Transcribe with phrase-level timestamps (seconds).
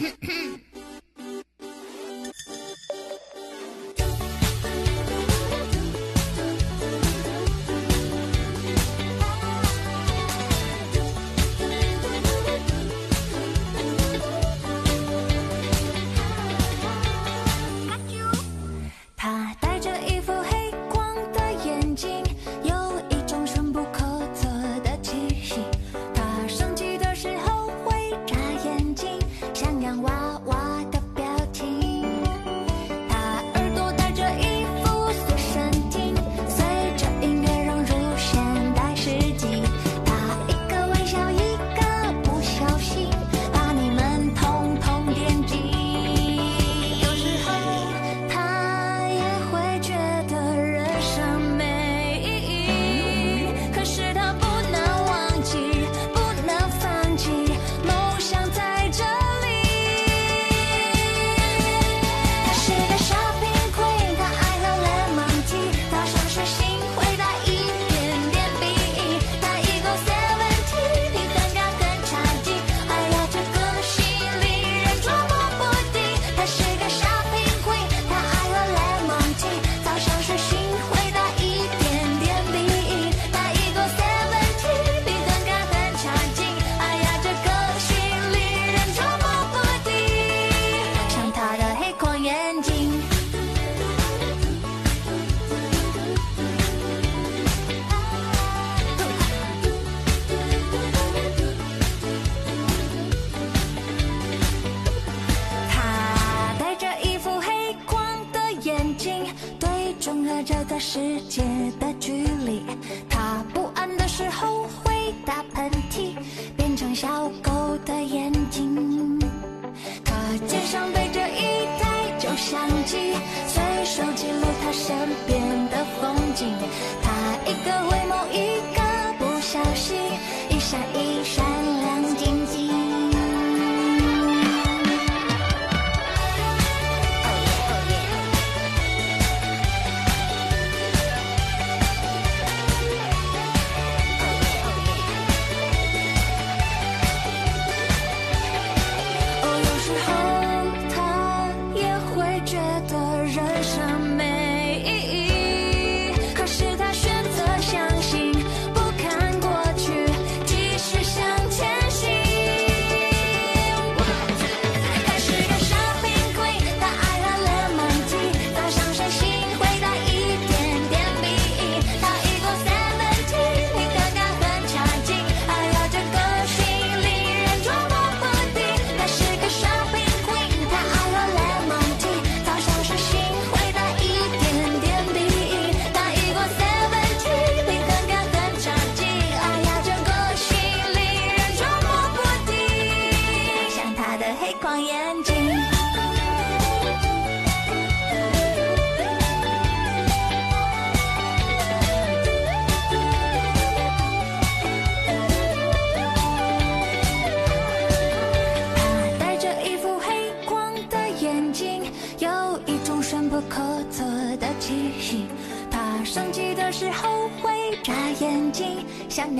[0.00, 0.46] Hmm.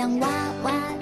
[0.00, 0.28] 洋娃
[0.62, 0.99] 娃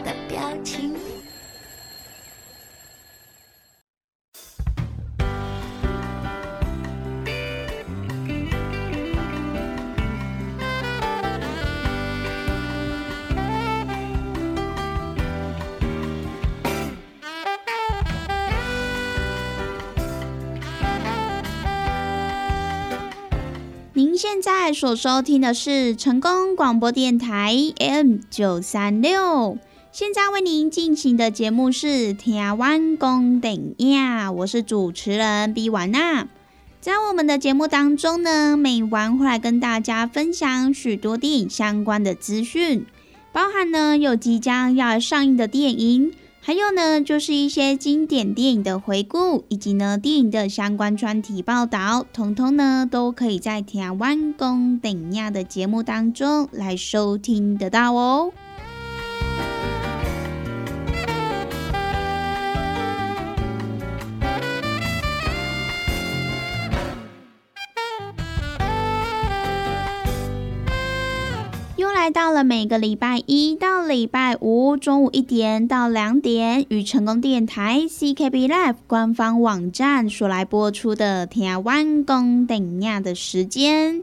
[24.78, 29.58] 所收听的是成功广播电台 M 九三六，
[29.90, 36.28] 现在为您进行的节目是《听完公等呀》，我是主持人 B 婉娜。
[36.80, 42.86] 在我们的节目当中呢，每晚会来跟大家分享许多电影相关的资讯，
[43.32, 46.12] 包含呢有即将要上映的电影。
[46.48, 58.32] 还有呢，就是一些经典电影的回顾，以及呢电影的相关专题报道，通通呢都可以在台湾公等亚的节目当中来收听得到哦。
[72.10, 84.02] 到了每个礼拜一到礼拜五中午一点到两点，与成功电台 CKB Live 官方网站所来播出的《台湾公等亚》的时间。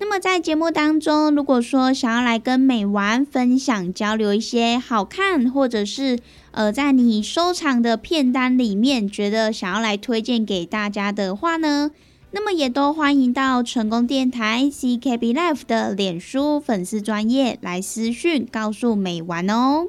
[0.00, 6.18] 那么在节目当中，如果说想要来跟美玩分享交流一些好看，或者是
[6.50, 11.92] 呃在你收藏的片单里面觉得想要来推荐给大家的话呢？
[12.36, 19.86] 那么也都欢迎到成功电台 CKB Life 的脸书粉丝专业来私讯告诉美玩哦。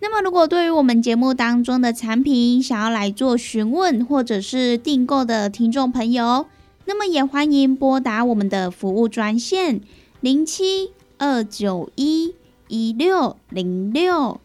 [0.00, 6.46] 那么如果对于我们节目当中的产品想要来做询问或者是订购的听众朋友，
[6.86, 9.80] 那么也欢迎拨打我们的服务专线
[10.20, 12.34] 零七二九一
[12.66, 14.40] 一六零六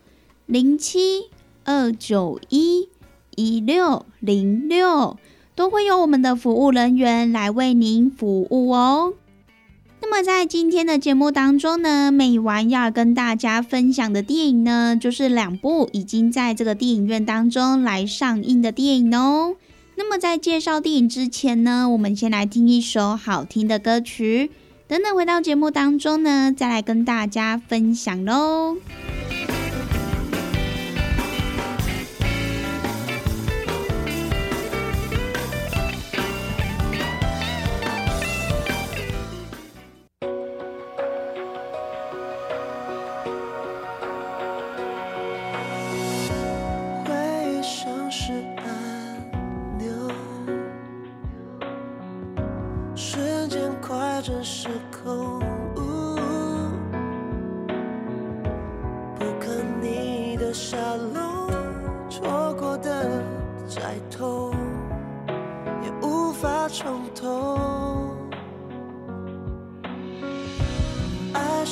[0.46, 1.32] 零七
[1.64, 2.88] 二九一
[3.36, 5.18] 一六零六。
[5.56, 9.14] 都会有我们的服务人员来为您服务哦。
[10.02, 19.56] 那么在今天的节目当中呢，美完要跟大家分享的电影呢，就是两部已经在这个电影院当中来上映的电影哦。
[19.96, 24.52] 那么在介绍电影之前呢，我们先来听一首好听的歌曲，
[24.88, 28.76] 等等回到节目当中呢，再来跟大家分享喽。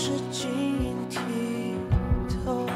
[0.06, 1.16] 是晶莹剔
[2.44, 2.68] 透，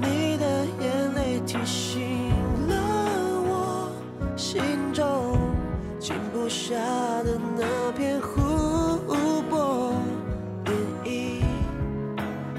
[0.00, 2.02] 你的眼泪提醒
[2.66, 2.74] 了
[3.46, 3.92] 我，
[4.36, 4.60] 心
[4.92, 5.38] 中
[6.00, 6.74] 静不下
[7.22, 9.94] 的那片湖泊，
[10.64, 10.72] 涟
[11.04, 11.44] 漪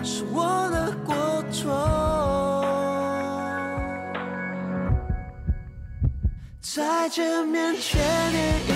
[0.02, 1.14] 是我的过
[1.52, 1.76] 错。
[6.62, 8.02] 再见面，千
[8.32, 8.75] 年。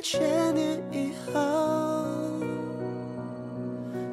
[0.00, 1.40] 千年以后，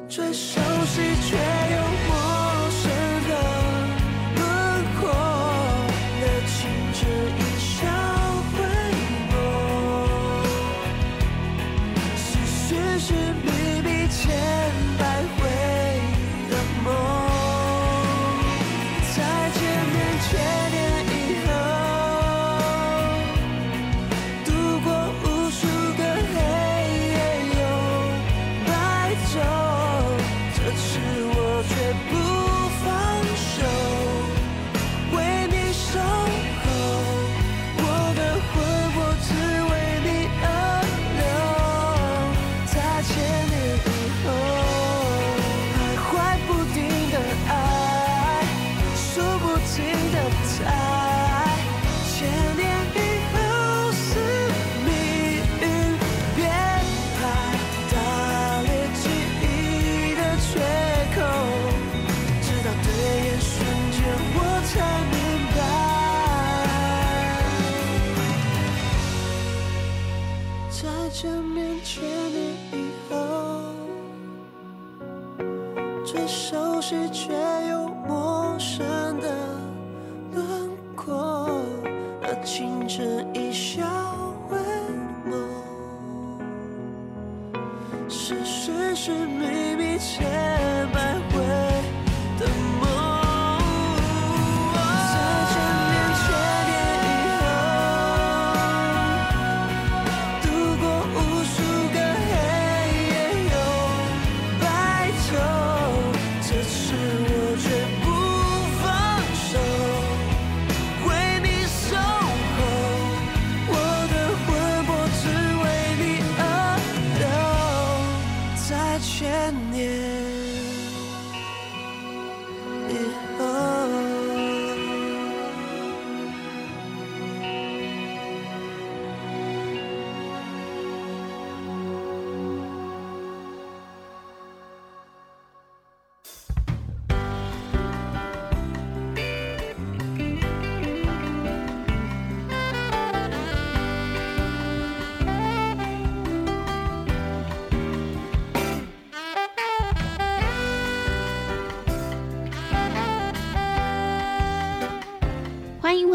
[0.08, 1.36] 最熟悉却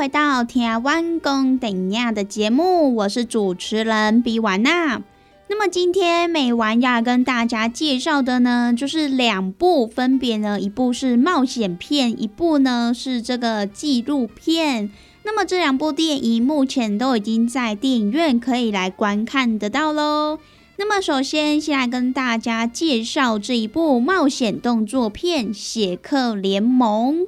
[0.08, 5.02] 到《台湾公等亚》的节目，我是主持人比婉娜。
[5.48, 14.92] 那么今天美玩要跟大家介绍的呢，就是两部，分别呢一部是冒险片，一部呢是这个纪录片。
[15.24, 20.40] 那么这两部电影目前都已经在电影院可以来观看得到喽。
[20.78, 27.22] 那么首先先来跟大家介绍这一部冒险动作片《血客联盟》。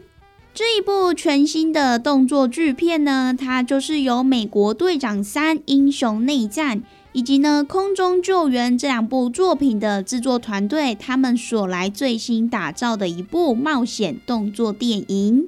[0.57, 15.47] 这一部全新的动作巨片呢，它就是由美国队长三英雄内战以及呢空中救援这两部作品的制作团队，他们所来最新打造的一部冒险动作电影。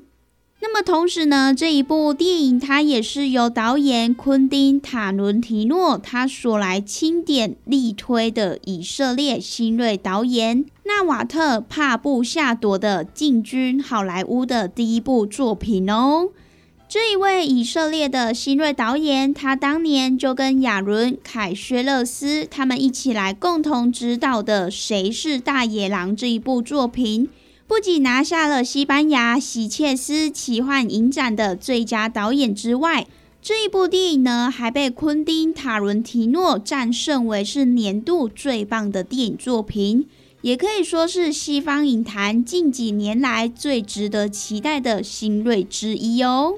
[0.61, 16.29] 那么同时呢，这一部电影它也是由导演昆汀·塔伦提诺他所来钦点力推的以色列新锐导演纳瓦特·帕布夏朵的进军好莱坞的第一部作品哦。
[16.89, 27.29] 这一位以色列的新锐导演，他当年就跟亚伦·凯薛勒斯他们一起来共同执导的《谁是大野狼》这一部作品。
[27.69, 33.05] 不仅拿下了西班牙喜切斯奇幻影展的最佳导演之外，
[33.43, 40.07] 这一部电影呢还被昆汀·塔伦提诺战胜为是年度最棒的电影作品，
[40.41, 46.55] 也可以说是西方影坛近几年来最值得期待的新锐之一哦。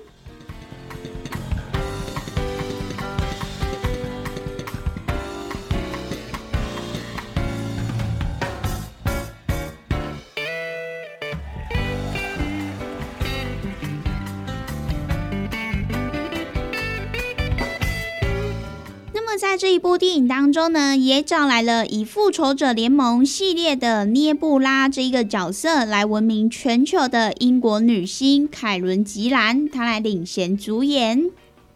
[19.62, 31.30] 这一部电影当中呢，也找来了以复仇者联盟系列的涅布拉这一个角色来闻名全球的英国女星凯伦·吉兰，她来领衔主演。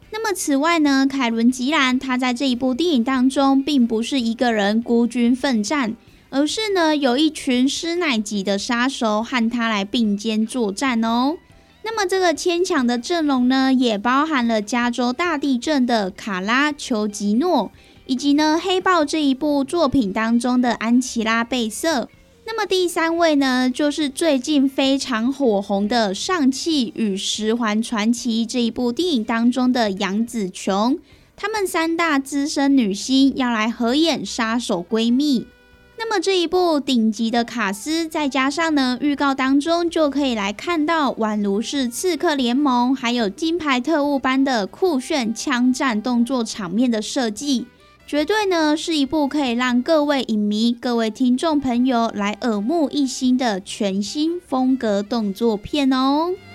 [0.10, 5.96] 那么此外呢，凯伦·吉兰她在这一部电影当中，并不是一个人孤军奋战，
[6.32, 11.38] 而是呢有一群师奶级的杀手和她来并肩作战哦。
[11.88, 17.72] 那么这个牵强的阵容呢，也包含了加州大地震的卡拉丘吉诺，
[18.08, 22.10] 以及呢黑豹这一部作品当中的安琪拉贝瑟。
[22.48, 30.98] 那么第三位呢，就是最近非常火红的《上汽与十环传奇》这一部电影当中的杨紫琼。
[31.36, 35.46] 她们三大资深女星要来合演杀手闺蜜。
[35.98, 47.68] 那么这一部顶级的卡斯，再加上呢预告当中就可以来看到，宛如是刺客联盟，还有金牌特务般的酷炫枪战动作场面的设计，
[48.06, 56.32] 绝对呢是一部可以让各位影迷、各位听众朋友来耳目一新的全新风格动作片哦。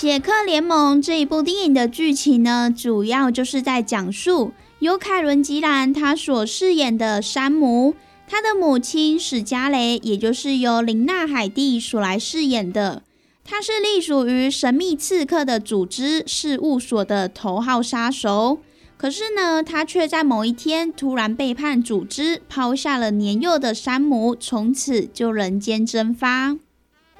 [0.00, 7.94] 铁克联盟》这一部电影的剧情呢，主要就是在讲述由凯伦·吉兰他所饰演的山姆，
[8.26, 13.02] 他的母亲史嘉蕾，也就是由琳娜·海蒂所来饰演的，
[13.44, 18.60] 他是隶属于神秘刺客的组织事务所的头号杀手。
[18.96, 26.56] 可是呢，他却在某一天突然背叛组织，抛下了年幼的山姆，从此就人间蒸发。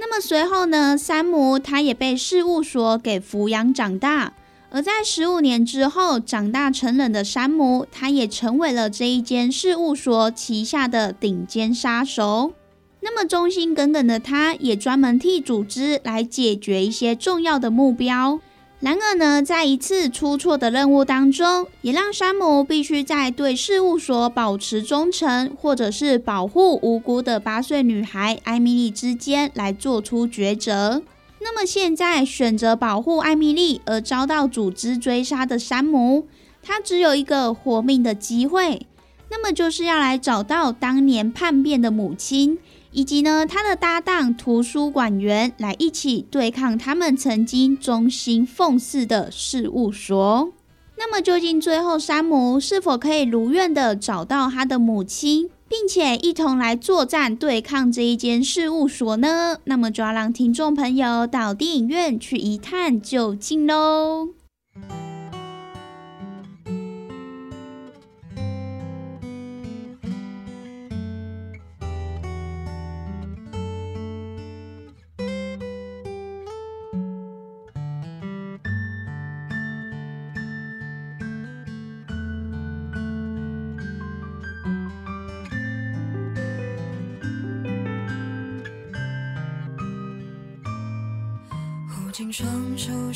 [0.01, 4.33] 那么随后呢，山姆他也被事务所给抚养长大。
[4.71, 12.53] 而在十五年之后，长大成人的山姆，他也成为了这一间事务所旗下的顶尖杀手。
[13.01, 18.41] 那么忠心耿耿的他，也专门替组织来解决一些重要的目标。
[18.81, 31.03] 然而呢，在一次出错的任务当中，也让山姆必须在对事务所保持忠诚，或者是保护无辜的八岁女孩艾米丽之间来做出抉择。
[31.41, 36.27] 那么现在选择保护艾米丽而遭到组织追杀的山姆，
[36.63, 38.87] 他只有一个活命的机会，
[39.31, 42.59] 那么就是要来找到当年叛变的母亲。
[42.93, 50.53] 以及呢，他的搭档图书馆员来一起对抗他们曾经忠心奉祀的事务所。
[50.97, 59.57] 那么，究竟最后山姆是否可以如愿的找到他的母亲，并且一同来作战对抗这一间事务所呢？
[59.65, 64.29] 那么，就要让听众朋友到电影院去一探究竟喽。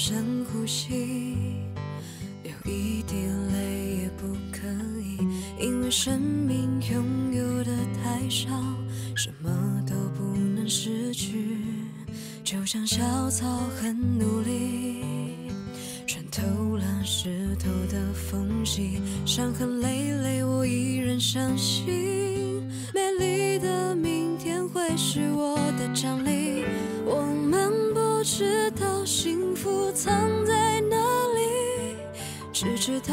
[0.06, 1.56] 深呼吸，
[2.42, 4.68] 流一滴泪也不可
[5.00, 5.16] 以，
[5.58, 8.50] 因为生命拥有的太少，
[9.16, 9.50] 什么
[9.88, 11.56] 都不能失去。
[12.44, 13.46] 就像小草
[13.80, 15.00] 很努力，
[16.06, 22.62] 穿透了石头的缝隙，伤痕累累，我依然相信，
[22.92, 26.43] 美丽的明天会是我的奖励。
[32.54, 33.12] 只知道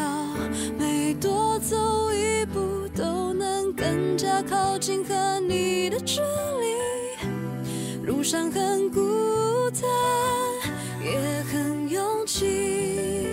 [0.77, 1.75] 每多走
[2.13, 8.06] 一步都能更加靠近和你的距离。
[8.06, 9.01] 路上很孤
[9.71, 9.82] 单，
[11.04, 13.25] 也很拥挤，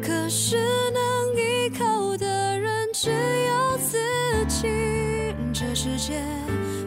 [0.00, 3.98] 可是能依靠的人只有自
[4.48, 4.66] 己。
[5.52, 6.22] 这世界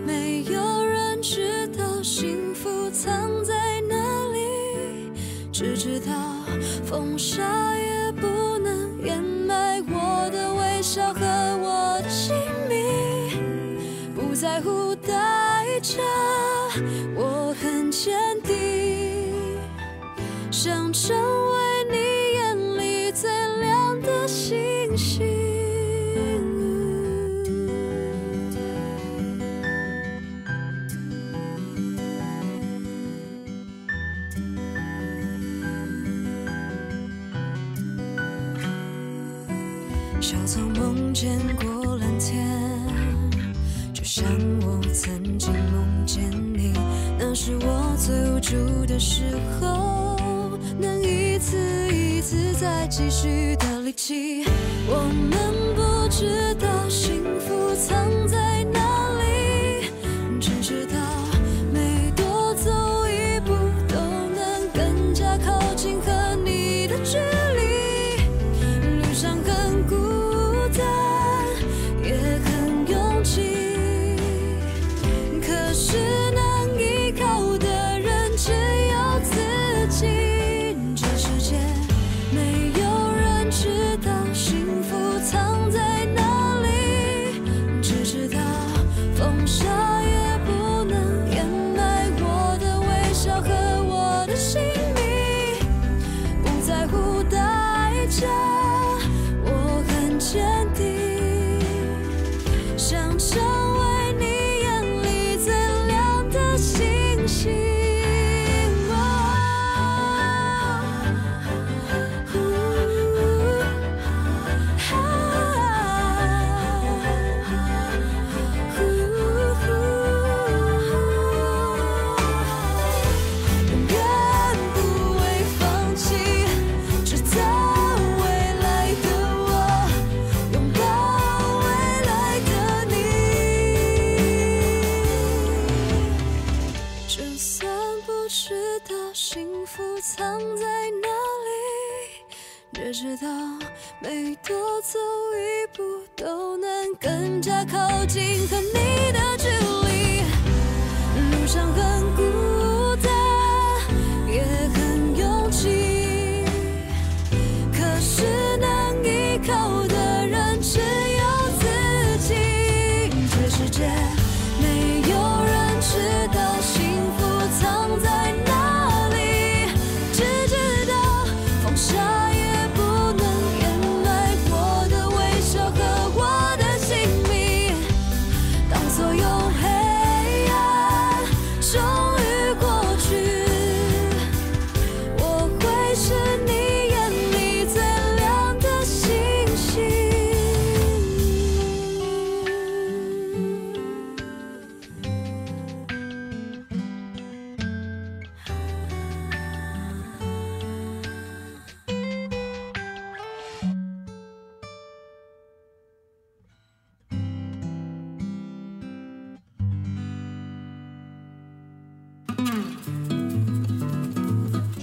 [0.04, 3.96] 没有人知道幸福藏在哪
[4.34, 5.12] 里，
[5.52, 6.12] 只知道
[6.84, 7.44] 风沙
[18.08, 18.49] 我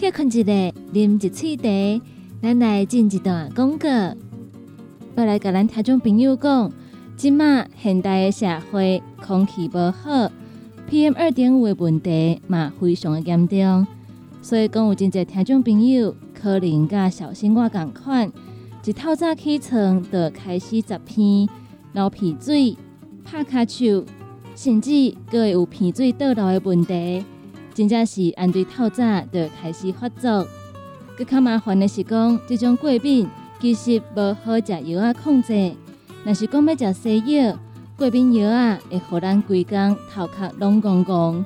[0.07, 0.53] 歇困一下，
[0.93, 2.05] 啉一喙茶，
[2.41, 3.89] 咱来进一段广告。
[3.89, 6.71] 要来甲咱听众朋友讲，
[7.17, 10.31] 即马现代的社会空气无好
[10.89, 13.85] ，PM 二点五的问题嘛非常的严重，
[14.41, 18.31] 所以讲有真侪听众朋友可能甲小新我共款，
[18.85, 21.49] 一透早起床就开始十片
[21.95, 22.77] 流鼻水、
[23.25, 24.05] 拍卡手，
[24.55, 24.91] 甚至
[25.33, 27.25] 佫会有鼻水倒流的问题。
[27.77, 30.49] 真正是按对透早就开始发作。
[31.15, 33.29] 更较麻烦的是讲，这种过敏
[33.61, 35.75] 其实无好食药啊控制。
[36.25, 37.59] 若是讲要食西药，
[37.95, 41.45] 过敏药啊会互咱规工头壳拢戆戆，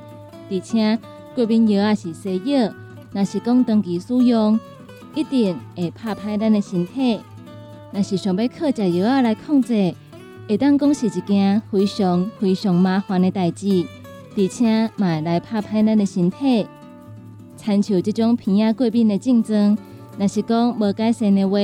[0.48, 0.96] 而且
[1.34, 2.72] 过敏药啊是西药，
[3.10, 4.60] 若是讲长期使用，
[5.16, 7.18] 一定会拍歹咱的身体。
[7.90, 9.92] 若是想要靠食药啊来控制，
[10.46, 13.84] 会当讲是一件非常非常麻烦的代志。
[14.40, 16.66] 而且嘛来拍拍咱的身体。
[17.58, 19.76] 参像即种鼻仔过敏的症状，
[20.18, 21.58] 若是讲无改善的话，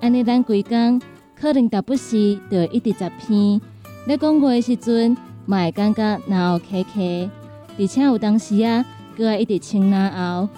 [0.00, 1.00] 安尼咱规工
[1.40, 3.60] 可能达不时就一直十片。
[4.06, 7.30] 咧讲话的时阵，嘛会感觉脑壳壳，
[7.78, 8.84] 而且有当时啊，
[9.16, 10.48] 搁会一直清脑喉，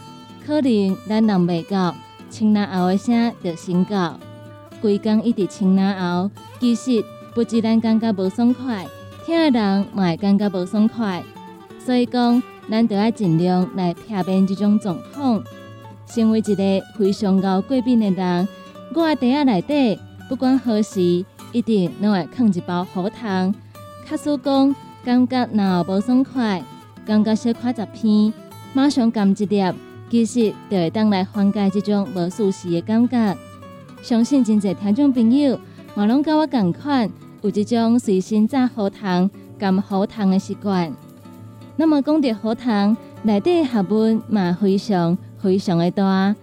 [0.46, 1.94] 可能咱人袂到，
[2.30, 4.18] 清脑喉的声就先到。
[4.80, 8.86] 规工一直清脑喉，其实不止咱感觉无爽快，
[9.26, 11.22] 听的人嘛会感觉无爽快。
[11.90, 15.42] 所以讲，咱就要尽量来避免这种状况。
[16.06, 16.62] 身为一个
[16.96, 18.48] 非常熬过敏的人，
[18.94, 19.98] 我的袋仔内底
[20.28, 21.00] 不管何时，
[21.50, 23.52] 一定拢会放一包喉糖。
[24.08, 26.62] 假使讲感觉脑无爽快，
[27.04, 28.32] 感觉小可十片，
[28.72, 29.74] 马上含一粒，
[30.08, 33.36] 其实就会当来缓解这种无舒适的感觉。
[34.00, 35.58] 相信真侪听众朋友
[35.96, 37.10] 嘛拢甲我共款，
[37.42, 40.94] 有这种随身炸喉糖、含喉糖的习惯。
[41.80, 46.36] 那么讲到喉糖，内底学问嘛非常非常的大。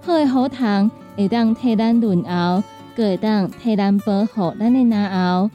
[0.00, 2.62] 好的喉糖会当替咱润喉，
[2.96, 5.50] 佮会当替咱保护咱的牙喉。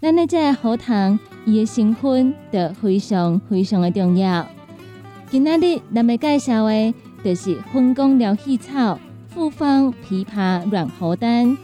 [0.00, 4.46] 咱的这个喉糖，伊的成分就非常非常的重要。
[5.28, 11.54] 今仔日咱们介绍的，就是分工疗气草复方枇杷软喉丹。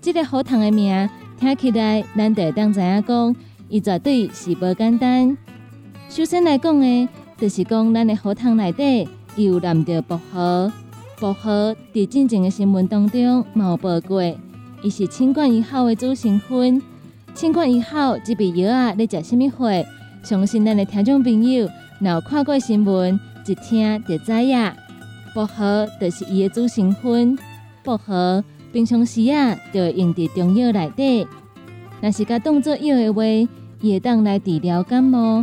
[0.00, 3.36] 这个喉糖的名听起来，咱就当知影讲，
[3.68, 5.36] 伊绝对是无简单。
[6.14, 10.70] 首先来讲的，就是讲咱的喉糖内底有含着薄荷，
[11.18, 14.22] 薄荷伫进前的新闻当中嘛有报过，
[14.82, 16.82] 伊是清冠一号的主成分。
[17.32, 19.70] 清冠一号这味药啊，咧食什么货？
[20.22, 21.66] 相信咱的听众朋友，
[21.98, 24.72] 若有看过新闻，一听就知影。
[25.34, 27.38] 薄荷就是伊的主成分。
[27.82, 31.26] 薄荷平常时啊，就会用伫中药内底。
[32.02, 33.24] 若是甲当作药的话，
[33.80, 35.42] 伊会当来治疗感冒。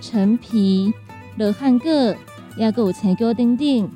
[0.00, 0.92] 陈皮、
[1.36, 1.90] 罗汉果，
[2.56, 3.90] 也有青椒等等，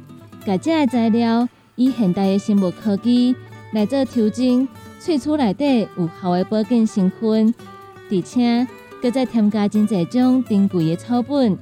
[0.45, 3.35] 甲这个材料以现代的生物科技
[3.73, 4.67] 来做调整，
[5.01, 7.55] 萃取内底有效的保健成分，
[8.11, 8.67] 而且
[9.03, 11.57] 佮再添加真侪种珍贵的草本，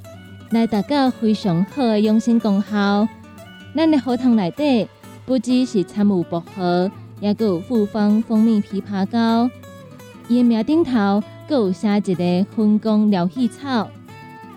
[0.50, 3.06] 来达到非常好的养生功效。
[3.74, 4.88] 咱的荷塘内底
[5.26, 9.50] 不只是掺有薄荷，也有复方蜂蜜枇杷膏，
[10.28, 13.88] 伊的名顶头佮有写一个分工疗气草。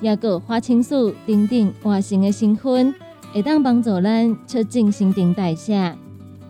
[0.00, 2.94] 也有花青素等等活性的成分，
[3.32, 5.94] 会当帮助咱促进新陈代谢。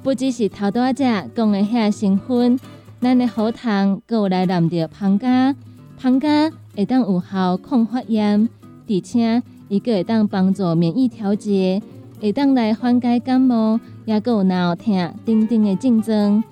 [0.03, 2.59] 不只是头拄仔只讲的遐成分，
[3.01, 5.55] 咱的喉糖阁有来染着芳加，
[5.97, 8.49] 芳加会当有效抗发炎，
[8.89, 11.83] 而且伊阁会当帮助免疫调节，
[12.21, 16.43] 会当来缓解感冒，也阁有脑痛等等的症状。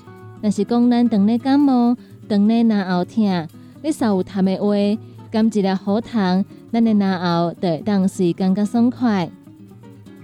[0.43, 1.97] 若是讲咱当咧感冒、
[2.29, 3.49] 当咧脑后痛，
[3.83, 5.01] 你稍有痰的话，
[5.37, 9.29] 甘一粒喉糖，咱的脑后就会当随感觉爽快。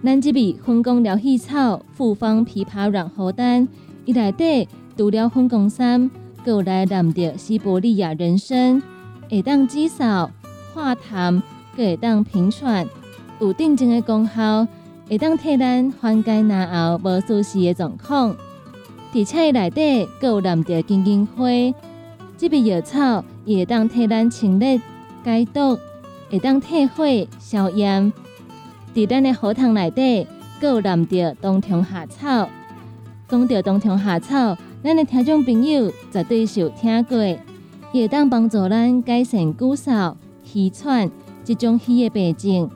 [0.03, 3.69] 咱即味分工疗气草复方枇杷软喉丹，
[4.07, 6.11] 伊内底除了分工参，
[6.43, 8.83] 阁有来染着西伯利亚人参，
[9.29, 10.31] 会当止嗽、
[10.73, 11.43] 化痰，
[11.77, 12.89] 阁会当平喘，
[13.39, 14.67] 有定静的功效，
[15.11, 18.35] 会当替咱缓解脑后无舒适的状况。
[19.15, 21.45] 而且伊内底阁有染着金银花，
[22.39, 24.81] 即味药草也会当替咱清热
[25.25, 25.79] 解毒，
[26.31, 27.05] 会当退火
[27.39, 28.13] 消炎。
[28.95, 30.27] 伫咱的喉糖内底，
[30.61, 32.49] 阁有染着冬虫夏草。
[33.29, 37.17] 讲到冬虫夏草，咱的听众朋友绝对是有听过，
[37.93, 41.11] 伊会当帮助咱改善骨嗽、气喘
[41.45, 42.69] 这种虚的病症。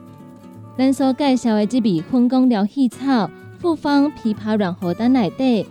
[0.77, 3.29] 咱所介绍的即味粉光疗气草
[3.59, 5.65] 复方枇杷软喉丹内底，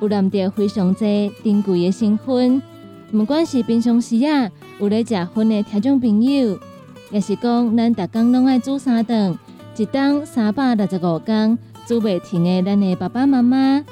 [0.00, 1.06] 有染着非常多
[1.42, 2.62] 珍贵的成分。
[3.12, 6.58] 毋管是平常时啊有咧食薰的听众朋友，
[7.10, 9.38] 也是讲咱逐工拢爱煮三顿。
[9.76, 13.84] 一档三百六十五天煮袂停的，咱的爸爸妈妈，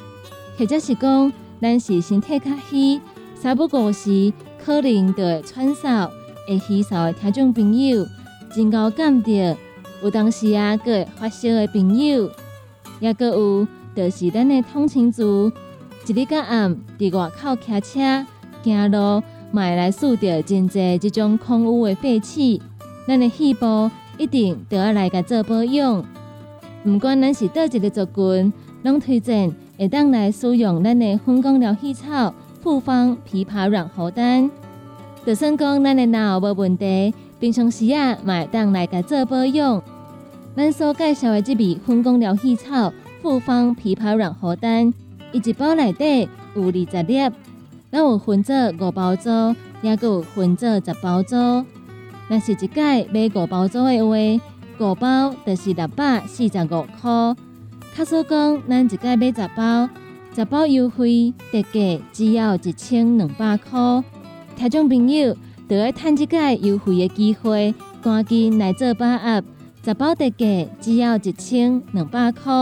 [0.57, 2.99] 或者是讲咱是身体较虚、
[3.35, 4.33] 三不五时
[4.65, 6.09] 可能就会喘嗽、
[6.47, 8.07] 会虚嗽的听众朋友，
[8.51, 9.57] 真够感着。
[10.03, 12.31] 有当时啊，佫会发烧的朋友，
[13.01, 15.53] 也佫有就是咱的通勤族，
[16.07, 18.27] 一日到暗伫外口骑车、
[18.63, 22.61] 行路，买来受着真济即种空污的废气，
[23.07, 23.91] 咱的肺部。
[24.19, 26.05] 一定都要来个做保养，
[26.85, 34.51] 毋管咱是倒一个族群，拢推荐会当来使用咱的粉光疗气草复方枇杷软喉丹。
[35.25, 39.81] 就算讲咱的脑无问题，平常时啊，嘛会当来个做保养。
[40.57, 44.93] 咱所介绍的这味粉光疗气草复方枇杷软喉丹，
[45.31, 47.31] 伊一包内底有二十粒，
[47.91, 51.65] 咱有分做五包装，也有分做十包装。
[52.29, 54.45] 若是一届买五包装的话，
[54.79, 57.35] 五包就是六百四十五块。
[57.97, 59.89] 卡说讲，咱一届买十包，
[60.37, 64.05] 十包优惠特价只要一千两百块。
[64.55, 65.35] 听众朋友，
[65.67, 69.43] 就要趁这届优惠的机会，赶紧来做把握。
[69.83, 72.53] 十包特价只要一千两百块。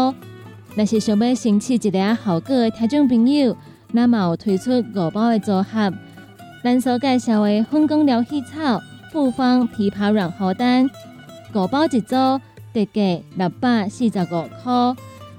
[0.77, 3.57] 若是想要升起一个效果的听众朋友，
[3.93, 5.93] 那么有推出五包的组合，
[6.63, 8.81] 咱所介绍的粉光疗气草。
[9.13, 10.91] 复方枇杷软喉丹，
[11.55, 12.15] 五包一组，
[12.75, 14.95] 特价六百四十五块。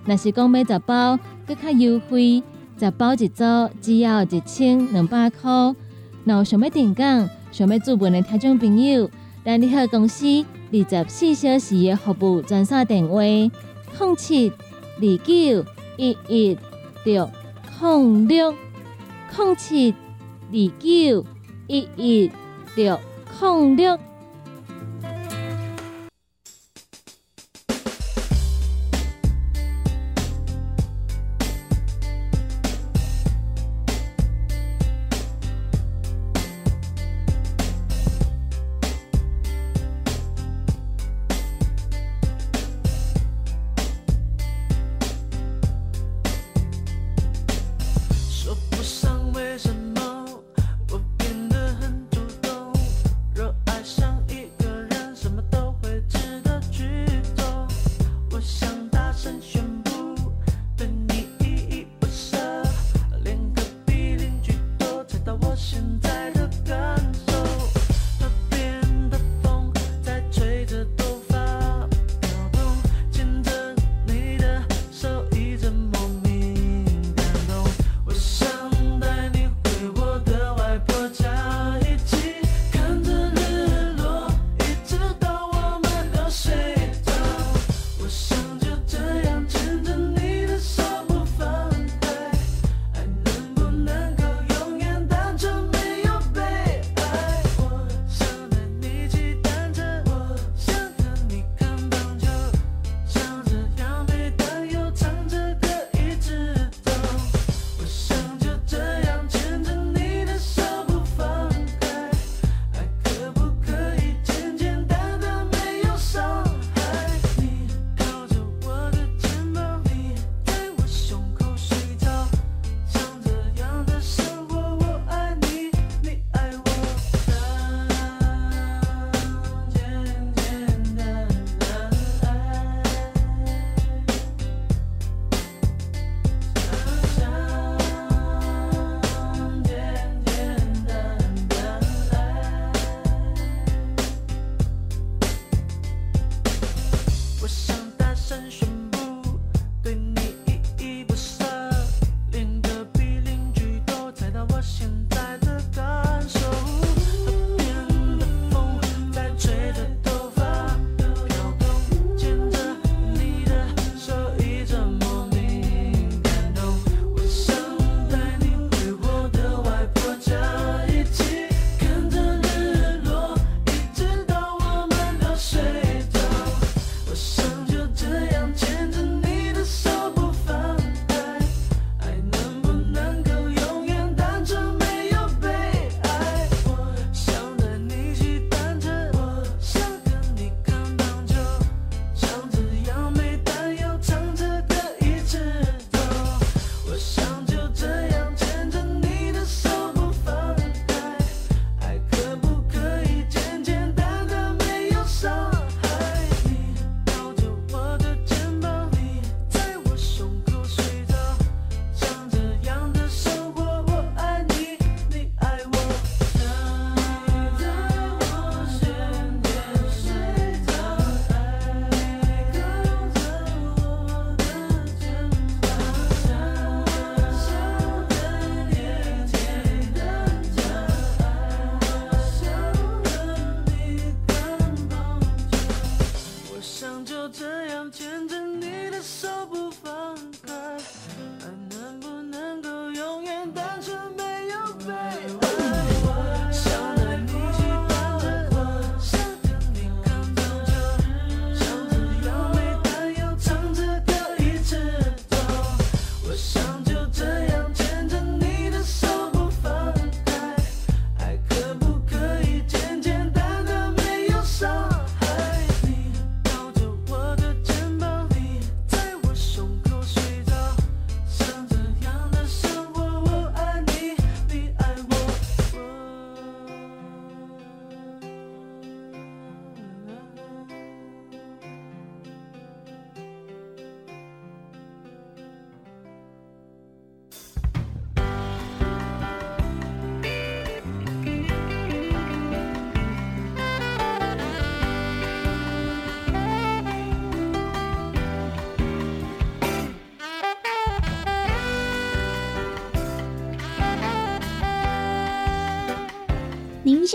[0.05, 2.41] 若是讲买十包，更较优惠，
[2.79, 3.43] 十包一组
[3.79, 5.51] 只要一千两百块。
[6.23, 7.03] 若有想要订购、
[7.51, 9.11] 想要注文的听众朋友，
[9.45, 10.25] 咱联合公司
[10.71, 13.51] 二十四小时的服务专线电话：零
[14.17, 15.65] 七二九
[15.97, 16.57] 一一
[17.03, 17.29] 六
[17.79, 18.55] 空六
[19.35, 19.93] 空七
[20.51, 21.25] 二九
[21.67, 22.31] 一一
[22.75, 22.99] 六。
[23.39, 24.06] 空六。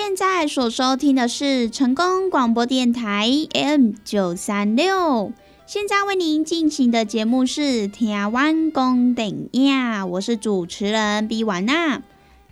[0.04, 5.32] 现在所收听的是成功广播电台 M 九三六，
[5.64, 12.02] 现在为您进行的节目是《台湾公等呀》，我是主持人毕婉娜。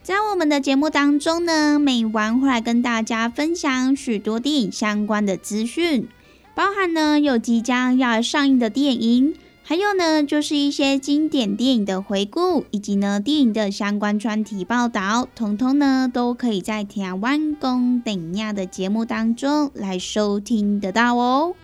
[0.00, 6.06] 在我们的节目当中呢，每晚会来跟大家分享许多电影相关的资讯，
[6.54, 9.34] 包含呢有即将要上映的电影，
[9.70, 21.54] 还有呢就是一些经典电影的回顾，以及呢电影的相关专题报道，统统呢都可以在台湾公等亚的节目当中来收听得到哦。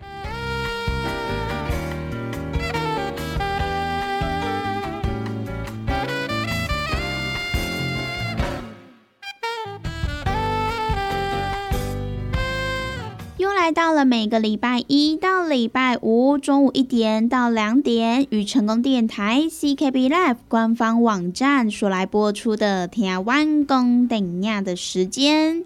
[13.66, 25.64] 又来到了每个礼拜一到礼拜五中午一点到两点，与成功电台 CKB Live 官方网站所来播出的台湾公等亚的时间。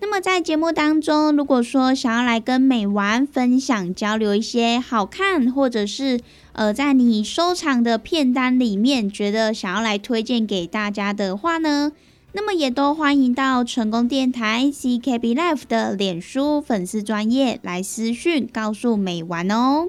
[0.00, 6.20] 那么在节目当中，如果说想要来跟美玩分享交流一些好看，或者是
[6.54, 11.92] 呃在你收藏的片单里面觉得想要来推荐给大家的话呢，
[12.34, 19.88] 那么也都欢迎到成功电台 CKB Life 的脸书粉丝专业来私讯告诉美玩哦。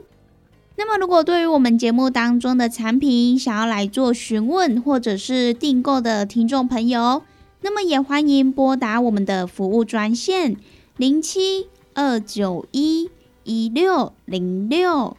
[0.75, 7.21] 那么，如果对于我们节目当中的产品想要来做询问或者是订购的听众朋友，
[7.61, 10.57] 那么也欢迎拨打我们的服务专线
[10.97, 13.09] 零七二九一
[13.45, 15.15] 一六零六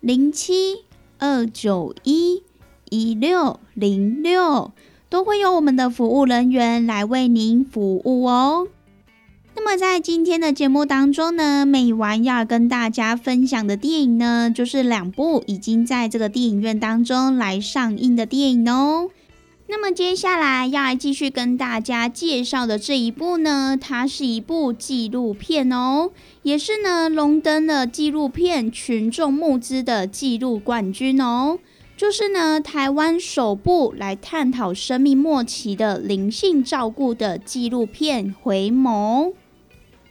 [0.00, 0.84] 零七
[1.18, 2.42] 二九一
[2.90, 4.72] 一六零六。
[5.08, 8.68] 都会有我们的服务人员来为您服务哦。
[9.54, 19.08] 那么在今天的节目当中呢，美完要跟大家分享的电影呢，就是两部已经在这个电影院当中来上映的电影哦。
[19.68, 26.10] 那么接下来要来继续跟大家介绍的这一部呢，它是一部纪录片哦，
[26.42, 31.58] 也是呢龙登了纪录片群众募资的纪录冠军哦。
[31.96, 39.28] 就是呢，台湾首部来探讨生命末期的灵性照顾的纪录片《回眸》。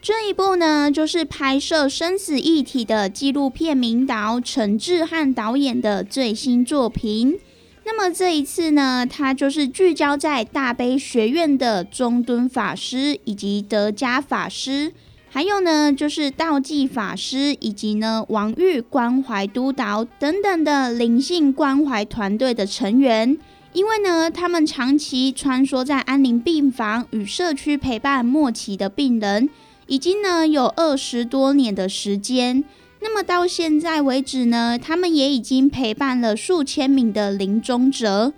[0.02, 7.38] 这一部呢，就是拍摄生死一体的纪录片名导陈志汉导演的最新作品。
[7.84, 14.92] 那么这一次呢，它就是聚焦在大悲学院的中敦法师以及德家法师，
[15.36, 23.36] 还有呢就是道济法师以及呢王玉关怀督导等等的灵性关怀团队的成员。
[23.74, 29.50] 因为呢，他们长期穿梭在安宁病房与社区陪伴末期的病人，
[29.86, 32.64] 已经呢有二十多年的时间。
[33.00, 38.32] 那么到现在为止呢，他们也已经陪伴了数千名的临终者。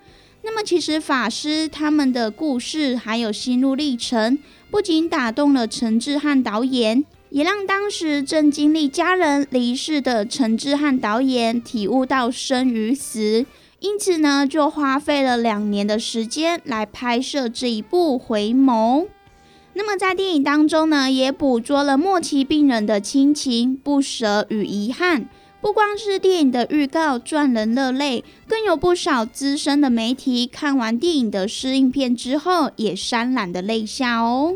[0.49, 4.39] 那么其实法师他们的故事还有心路历程，
[4.71, 13.45] 不仅打动了陈志汉导演，也让当时正经历家人离世的陈志汉导演体悟到生与死，
[13.79, 19.03] 因此呢，就花费了两年的时间来拍摄这一部《回眸》。
[19.73, 25.29] 那么在电影当中呢，也捕捉了末期病人的亲情、不舍与遗憾。
[25.61, 34.55] 不光是电影的预告赚人热泪，更有不少资深的媒体看完电影的试映片之后，也潸然的泪下哦。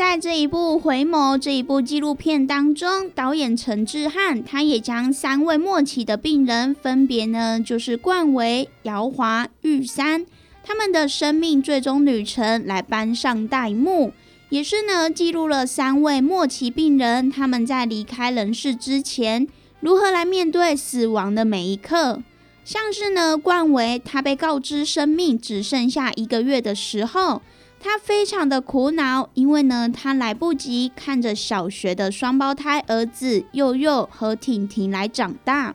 [0.00, 10.24] 在这一部《回眸》这一部纪录片当中，导演陈志汉他也将三位末期的病人，分别呢就是冠维、姚华、玉山，
[10.64, 14.14] 他们的生命最终旅程来搬上大荧幕，
[14.48, 19.46] 也是呢记录了三位末期病人他们在离开人世之前，
[19.80, 22.22] 如何来面对死亡的每一刻。
[22.64, 27.42] 像是呢冠维，他被告知生命只剩下一个月的时候。
[27.82, 35.74] 他非常的苦恼，因为呢，他来不及看着小学的双胞胎儿子佑佑和婷婷来长大。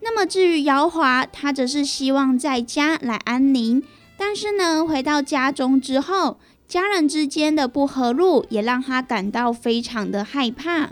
[0.00, 3.82] 那么至于姚华，他则是希望在家来安宁，
[4.18, 6.38] 但是呢，回到家中之后，
[6.68, 10.90] 家人之间的不和路也让他感到非常的害怕。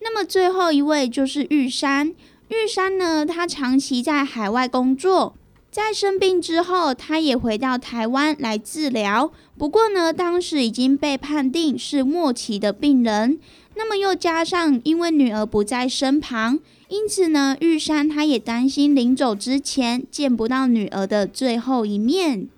[0.00, 2.14] 那么最后一位就是玉山，
[2.48, 5.34] 玉山呢，他长期在海外工作。
[5.78, 9.30] 在生病之后，他也回到台湾来治疗。
[9.56, 13.38] 不过呢，当时已经被判定是末期的病人。
[13.76, 16.58] 那么又加上因为女儿不在身旁，
[16.88, 22.48] 因此呢，玉山他也担心临走之前见不到女儿的最后一面。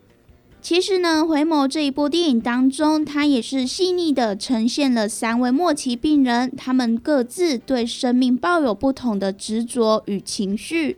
[0.63, 10.97] 其实呢，《回眸》这一部电影当中，它也是细腻的呈现了三位末期病人，他们各自对生命抱有不同的执着与情绪。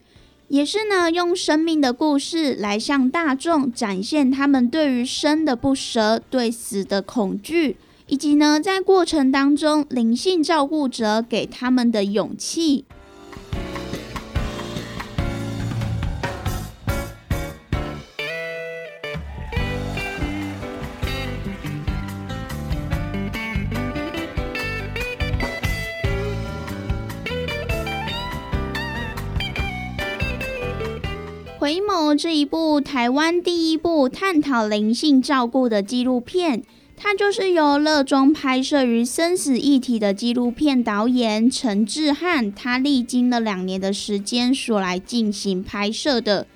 [0.52, 7.78] 也是呢，用生命的故事来向大众展现他们对于生的不舍、对死的恐惧，
[8.08, 12.84] 以及呢，在过程当中灵性照顾者给他们的勇气。
[31.62, 36.64] 回眸这一部台湾第一部探讨灵性照顾的纪录片，
[36.96, 46.48] 它就是由热衷拍摄于生死议题的纪录片导演陈志汉，他历经了两年的时间所来进行拍摄的。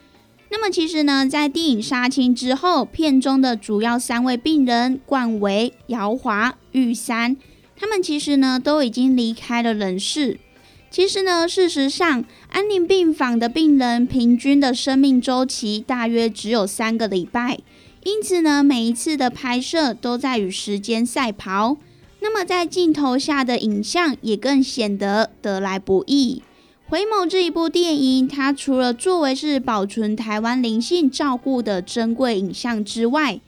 [0.50, 7.36] 那么其实呢，在电影杀青之后，片中的主要三位病人冠维、姚华、玉山，
[7.76, 10.40] 他们其实呢都已经离开了人世。
[10.88, 12.24] 其实呢，事实上，
[12.56, 17.58] 安宁病房的病人平均的生命周期大约只有三个礼拜，
[18.02, 21.76] 因此呢，每一次的拍摄都在与时间赛跑。
[22.20, 26.42] 那么，在镜头下的影像也更显得得来不易。
[26.88, 33.38] 回眸这一部电影，它除了作为是保存台湾灵性照顾的珍贵影像之外，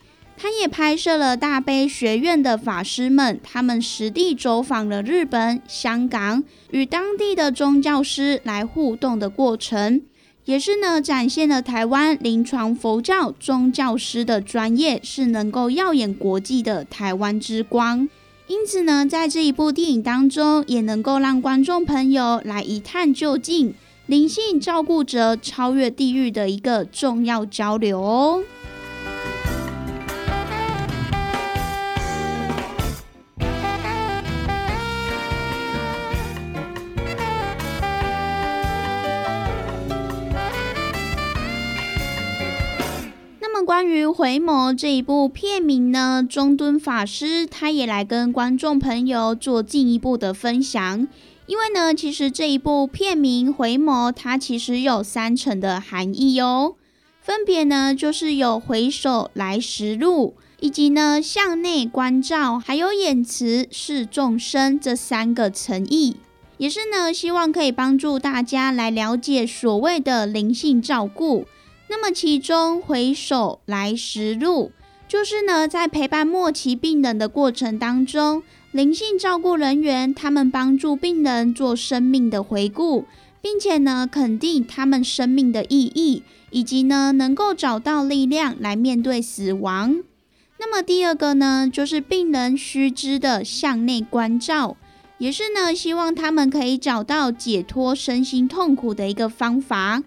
[0.41, 10.01] 他也拍摄了大悲学院的法师们，他们实地走访了日本、香港，与当地的宗教师来互动的过程，
[10.45, 18.09] 也是呢展现了台湾临床佛教宗教师的专业是能够耀眼国际的台湾之光。
[18.47, 23.75] 因此呢，在这一部电影当中，也能够让观众朋友来一探究竟，
[24.07, 28.45] 灵性照顾者超越地狱的一个重要交流哦。
[43.79, 51.07] 关于《回眸》这一部片名呢，中敦法师他也来跟观众朋友做进一步的分享。
[51.47, 56.75] 因为呢，其实这一部片名《回眸》它其实有三层的含义哦，
[57.23, 66.17] 分别呢就是有回首来时路，以及呢向内关照，还有演词是众生这三个层意，
[66.57, 71.47] 也是呢希望可以帮助大家来了解所谓的灵性照顾。
[71.91, 74.73] 那么其中回首来时路，
[75.09, 78.43] 就是呢在陪伴末期病人的过程当中。
[78.71, 83.07] 灵性照顾人员，他们帮助病人做生命的回顾，
[83.41, 90.05] 并且呢，肯定他们生命的意义，以及呢，能够找到力量来面对死亡。
[90.59, 94.77] 那么第二个呢，就是病人须知的向内关照，
[95.17, 100.03] 也是呢，希望他们可以找到解脱身心痛苦的一个方法。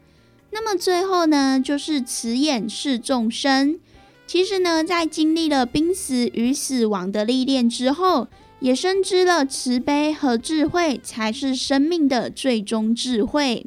[0.52, 3.80] 那么最后呢，就是慈眼视众生。
[4.28, 8.28] 其实呢，在经历了濒死与死亡的历练之后。
[8.62, 13.66] 也深知了慈悲和智慧才是生命的最终智慧。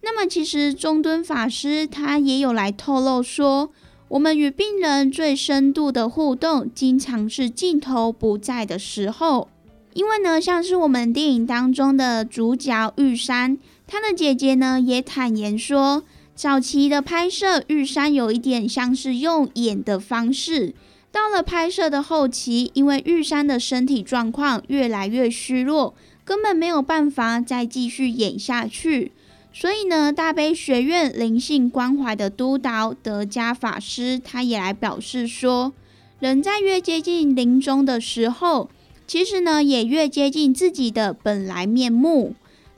[0.00, 3.70] 那么，其实中敦法师他也有来透露说，
[4.08, 9.48] 我们与病人最深度的互动，经常是镜头不在的时候。
[9.92, 13.56] 因为呢，像是我们电影当中的主角玉山，
[13.86, 16.02] 他的姐姐呢也坦言说，
[16.34, 20.74] 早期的拍摄玉山有一点像是用演的方式。
[21.12, 29.12] 到了拍摄的后期，因为玉山的身体状况越来越虚弱，根本没有办法再继续演下去。
[29.52, 35.72] 所以呢，大悲学院灵性关怀的督导德加法师，他也来表示说，
[36.18, 38.68] 人在越接近临终的时候，
[39.06, 42.34] 其实呢，也越接近自己的本来面目。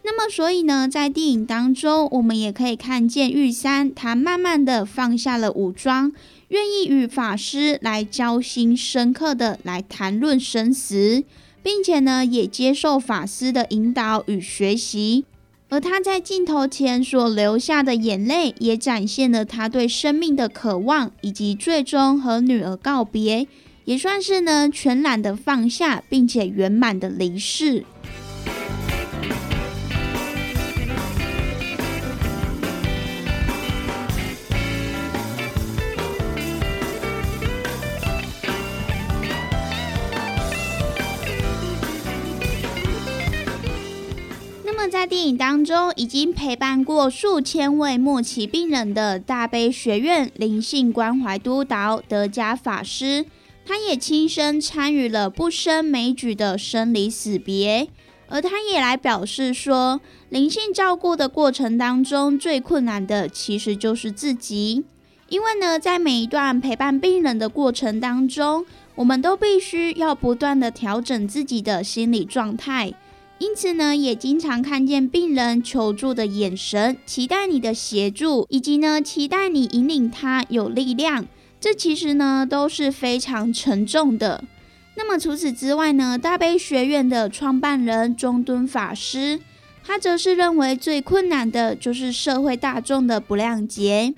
[0.08, 6.12] 那么，所以呢，在电影当中，我们也可以看见玉山，他慢慢的放下了武装。
[6.50, 11.24] 愿意与法师来交心深刻的来谈论生死，
[11.60, 15.24] 并且呢，也接受法师的引导与学习。
[15.70, 23.48] 而他在镜头前所流下的眼泪，也展现了他对生命的渴望，以及最终和女儿告别，
[23.84, 27.84] 也算是呢全然的放下，并且圆满的离世。
[45.06, 53.24] 电影当中，已经陪伴过数千位末期病人的大悲学院灵性关怀督导德加法师，
[53.64, 57.88] 他也亲身参与了不生枚举的生离死别，
[58.28, 64.84] 而他也来表示说，灵性照顾的过程当中，最困难的其实就是自己，
[65.28, 72.92] 因为呢，在每一段陪伴病人的过程当中，我们都必须要不断的调整自己的心理状态。
[73.38, 81.26] 因此呢，也经常看见病人求助的眼神，期待你的协助，以及呢，期待你引领他有力量。
[81.60, 84.42] 这其实呢，都是非常沉重的。
[84.94, 89.38] 那么除此之外呢，大悲学院的创办人中敦法师，
[89.84, 94.14] 他则是认为最困难的就是社会大众的不谅解，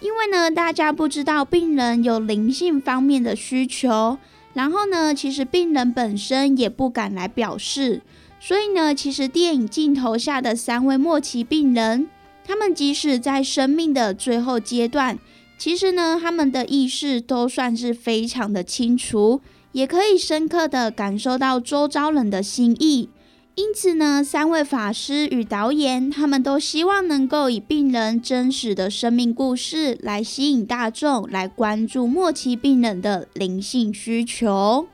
[0.00, 4.18] 因为呢，大家不知道病人有灵性方面的需求，
[4.54, 8.02] 然后呢，其实病人本身也不敢来表示。
[8.42, 12.08] 所以呢，其实电影镜头下的三位末期病人，
[12.44, 15.18] 他们即使在生命的最后阶段，
[15.58, 23.10] 其实呢，他们的意识都算是非常的清楚，也可以深刻的感受到周遭人的心意。
[23.56, 34.86] 因此呢，三位法师与导演，他们都希望能够以病人真实的生命故事来吸引大众来关注末期病人的灵性需求。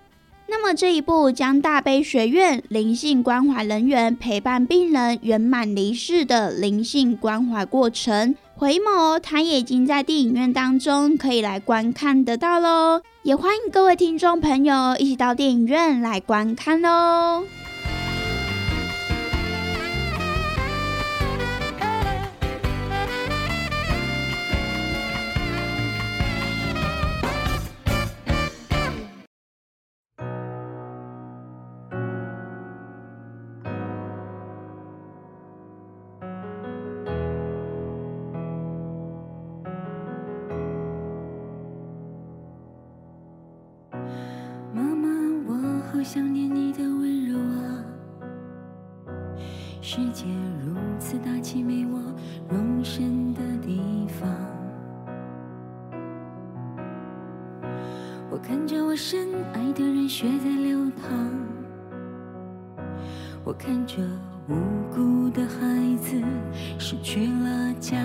[0.49, 17.45] 那么这一部将大悲学院灵性关怀人员陪伴病人圆满离世的灵性关怀过程回眸，他也已经在电影院当中可以来观看得到喽，也欢迎各位听众朋友一起到电影院来观看喽。
[49.89, 50.25] 世界
[50.65, 52.01] 如此大，气没我
[52.51, 54.29] 容身的地方。
[58.29, 61.09] 我看着我深爱的人血在流淌，
[63.45, 64.03] 我看着
[64.49, 64.57] 无
[64.93, 66.21] 辜的孩子
[66.81, 67.97] 失去了家。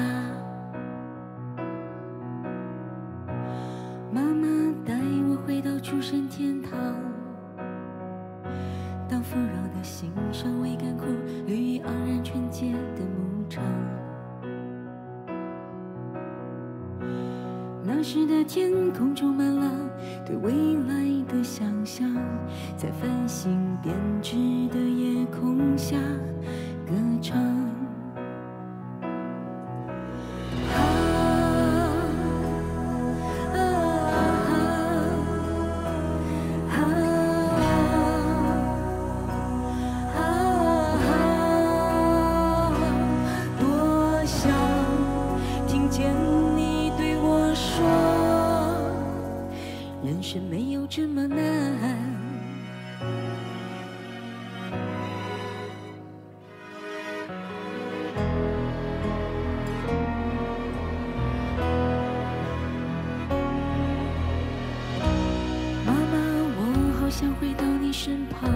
[67.12, 68.50] 想回到你身旁，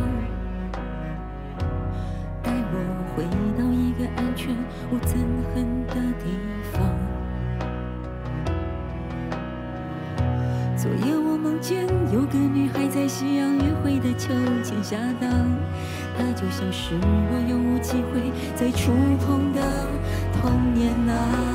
[2.41, 2.78] 带我
[3.14, 3.26] 回
[3.60, 4.56] 到一个安全
[4.89, 5.18] 无憎
[5.53, 6.26] 恨的地
[6.72, 6.82] 方。
[10.78, 14.34] 昨夜我梦见有个女孩在夕阳约会的秋
[14.64, 15.30] 千下荡，
[16.18, 19.62] 她就像是我永无机会再触碰的
[20.41, 21.55] 童年啊。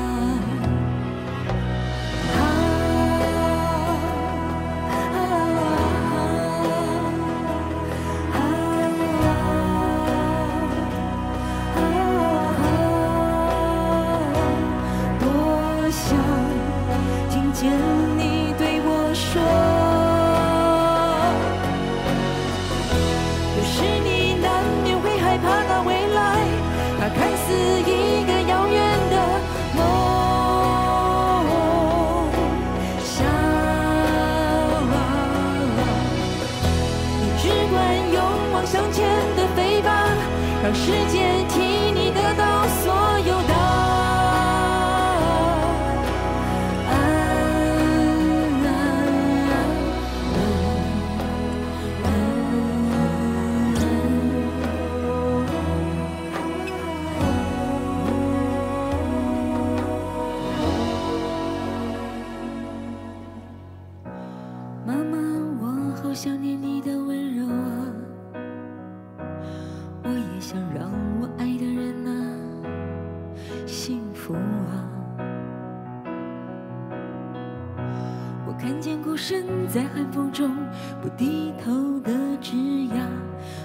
[78.61, 80.55] 看见孤身在寒风中
[81.01, 83.07] 不低头的枝桠，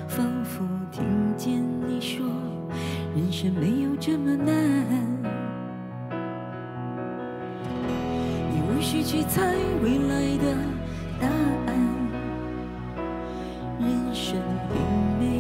[0.09, 1.05] 仿佛听
[1.37, 2.25] 见你说，
[3.15, 4.55] 人生没有这么难。
[8.51, 10.57] 你无需去猜未来的
[11.21, 11.29] 答
[11.67, 11.77] 案，
[13.79, 14.41] 人生
[14.73, 14.81] 并
[15.21, 15.36] 没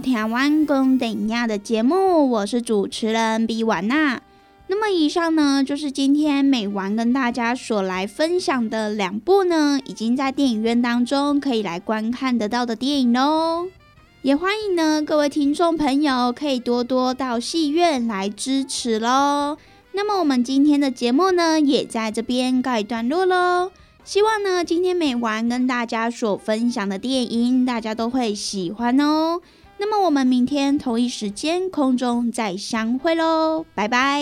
[0.00, 4.20] 台湾公等亚的节目，我是主持人比婉娜。
[4.68, 13.66] 那么以上呢，就是今天美丸跟大家所来分享的两部呢，已经在电影院当中可以来观看得到的电影喽。
[14.22, 19.58] 也欢迎呢各位听众朋友可以多多到戏院来支持喽。
[19.92, 23.70] 那么我们今天的节目呢，也在这边告一段落喽。
[24.04, 29.40] 希望呢，今天美丸跟大家所分享的电影，大家都会喜欢哦。
[29.80, 34.20] 那么我们明天同一时间空中再相会喽，拜拜。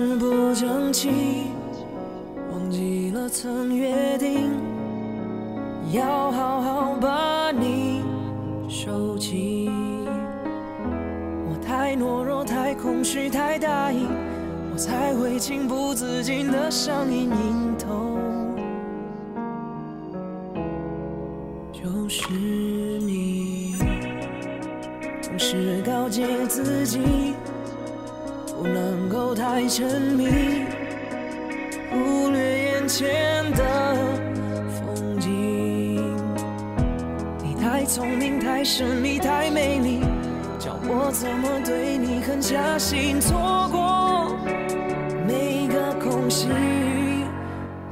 [0.00, 1.10] 是不争气，
[2.52, 4.48] 忘记了曾约定，
[5.90, 8.04] 要好好把你
[8.68, 9.68] 收起。
[11.50, 14.06] 我太懦弱，太空虚，太大意，
[14.70, 18.16] 我才会情不自禁的上瘾瘾头。
[21.72, 22.32] 就是
[23.00, 23.74] 你，
[25.20, 27.00] 总是告诫自己，
[29.58, 30.28] 太沉迷，
[31.90, 33.96] 忽略眼前的
[34.70, 36.00] 风景。
[37.42, 39.98] 你太聪明，太神秘，太美丽，
[40.60, 44.32] 叫我怎么对你狠下心，错过
[45.26, 46.46] 每个空隙，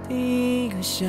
[0.08, 1.08] 第一个想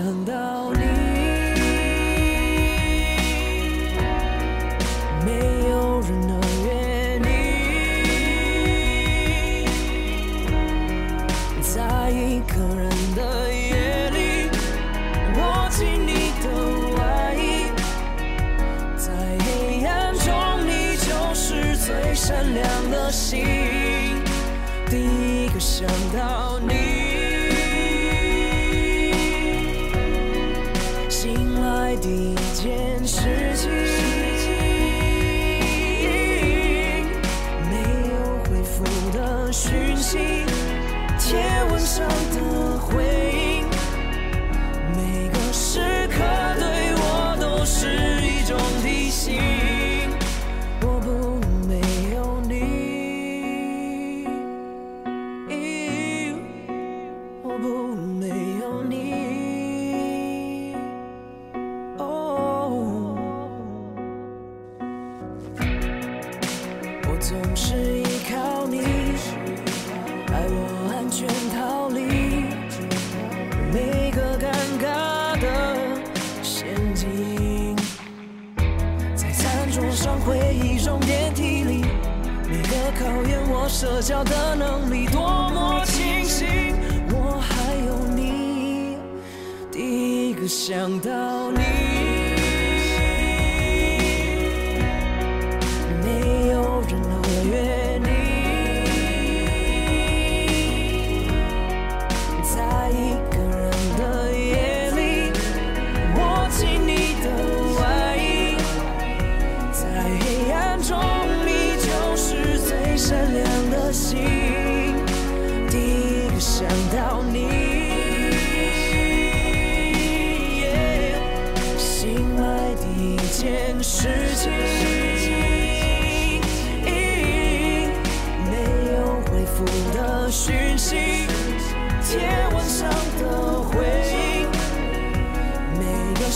[31.87, 33.21] 在第一件事
[33.55, 33.71] 情，
[37.69, 37.75] 没
[38.09, 38.13] 有
[38.43, 38.83] 回复
[39.13, 39.17] 的
[39.53, 40.17] 讯息，
[41.17, 41.39] 贴
[41.71, 42.13] 文上的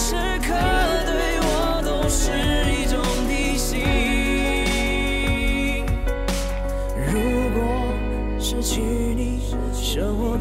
[0.04, 0.48] 时刻
[1.06, 1.12] 对
[1.44, 2.32] 我都是
[2.74, 2.98] 一种
[3.30, 3.78] 提醒。
[7.06, 7.12] 如
[7.54, 7.62] 果
[8.40, 9.40] 失去你，
[9.72, 10.32] 生活。